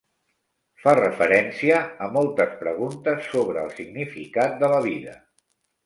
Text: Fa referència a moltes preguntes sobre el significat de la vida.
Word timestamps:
Fa 0.85 0.93
referència 0.99 1.83
a 2.07 2.09
moltes 2.17 2.57
preguntes 2.65 3.31
sobre 3.37 3.65
el 3.69 3.73
significat 3.79 4.61
de 4.65 4.77
la 4.77 4.85
vida. 4.93 5.19